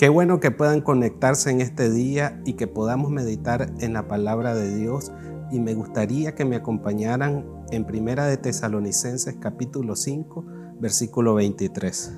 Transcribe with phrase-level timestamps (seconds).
[0.00, 4.54] Qué bueno que puedan conectarse en este día y que podamos meditar en la palabra
[4.54, 5.12] de Dios
[5.50, 10.42] y me gustaría que me acompañaran en Primera de Tesalonicenses capítulo 5,
[10.80, 12.14] versículo 23.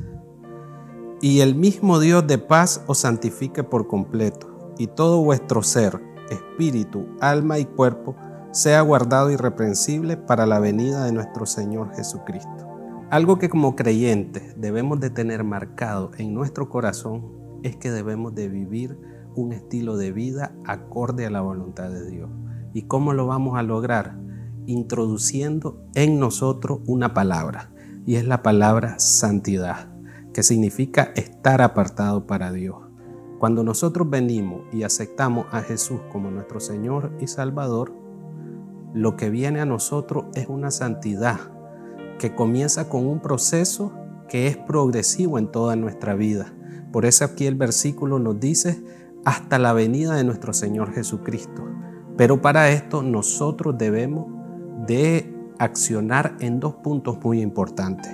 [1.23, 7.09] Y el mismo Dios de paz os santifique por completo, y todo vuestro ser, espíritu,
[7.21, 8.14] alma y cuerpo
[8.53, 12.69] sea guardado irreprensible para la venida de nuestro Señor Jesucristo.
[13.10, 18.48] Algo que como creyentes debemos de tener marcado en nuestro corazón es que debemos de
[18.48, 18.98] vivir
[19.34, 22.30] un estilo de vida acorde a la voluntad de Dios.
[22.75, 24.19] ¿Y cómo lo vamos a lograr?
[24.66, 27.73] Introduciendo en nosotros una palabra,
[28.06, 29.93] y es la palabra santidad
[30.33, 32.77] que significa estar apartado para Dios.
[33.39, 37.92] Cuando nosotros venimos y aceptamos a Jesús como nuestro Señor y Salvador,
[38.95, 41.39] lo que viene a nosotros es una santidad
[42.19, 43.92] que comienza con un proceso
[44.29, 46.55] que es progresivo en toda nuestra vida.
[46.93, 48.85] Por eso aquí el versículo nos dice
[49.25, 51.65] hasta la venida de nuestro Señor Jesucristo.
[52.17, 54.27] Pero para esto nosotros debemos
[54.87, 58.13] de accionar en dos puntos muy importantes.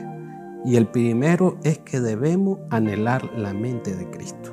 [0.64, 4.52] Y el primero es que debemos anhelar la mente de Cristo.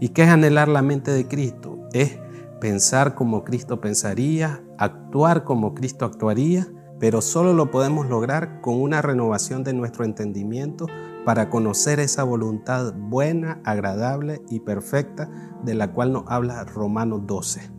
[0.00, 1.78] ¿Y qué es anhelar la mente de Cristo?
[1.92, 2.18] Es
[2.60, 9.02] pensar como Cristo pensaría, actuar como Cristo actuaría, pero solo lo podemos lograr con una
[9.02, 10.86] renovación de nuestro entendimiento
[11.24, 15.30] para conocer esa voluntad buena, agradable y perfecta
[15.64, 17.70] de la cual nos habla Romanos 12.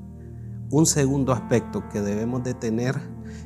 [0.70, 2.96] Un segundo aspecto que debemos de tener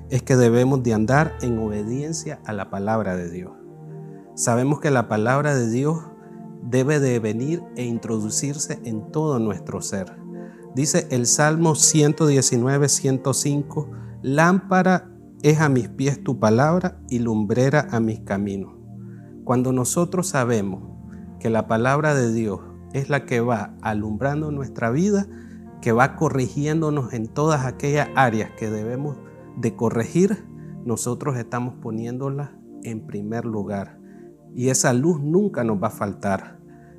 [0.09, 3.53] es que debemos de andar en obediencia a la palabra de Dios.
[4.35, 6.03] Sabemos que la palabra de Dios
[6.61, 10.17] debe de venir e introducirse en todo nuestro ser.
[10.75, 13.89] Dice el Salmo 119, 105,
[14.21, 15.09] lámpara
[15.41, 18.74] es a mis pies tu palabra y lumbrera a mis caminos.
[19.45, 20.81] Cuando nosotros sabemos
[21.39, 22.61] que la palabra de Dios
[22.93, 25.27] es la que va alumbrando nuestra vida,
[25.81, 29.17] que va corrigiéndonos en todas aquellas áreas que debemos
[29.55, 30.43] de corregir,
[30.83, 33.99] nosotros estamos poniéndola en primer lugar
[34.55, 36.57] y esa luz nunca nos va a faltar.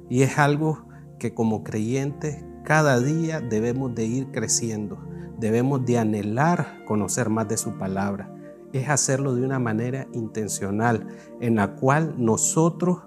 [0.08, 0.86] Y es algo
[1.18, 4.98] que como creyentes cada día debemos de ir creciendo.
[5.40, 8.32] Debemos de anhelar conocer más de su palabra.
[8.76, 11.06] Es hacerlo de una manera intencional
[11.40, 12.98] en la cual nosotros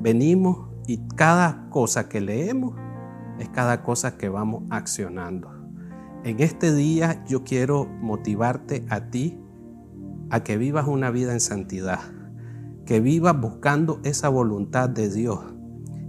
[0.00, 2.74] venimos y cada cosa que leemos
[3.38, 5.50] es cada cosa que vamos accionando.
[6.24, 9.38] En este día yo quiero motivarte a ti
[10.30, 12.00] a que vivas una vida en santidad
[12.88, 15.40] que vivas buscando esa voluntad de Dios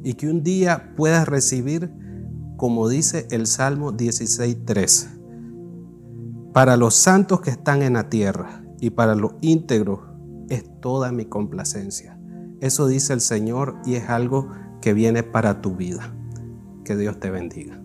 [0.02, 1.92] y que un día puedas recibir,
[2.56, 9.16] como dice el Salmo 16.3, para los santos que están en la tierra y para
[9.16, 10.00] los íntegros
[10.50, 12.20] es toda mi complacencia.
[12.62, 14.50] Eso dice el Señor y es algo
[14.82, 16.14] que viene para tu vida.
[16.84, 17.82] Que Dios te bendiga.